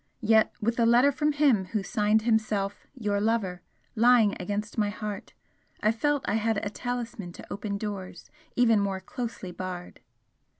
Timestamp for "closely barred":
8.99-9.99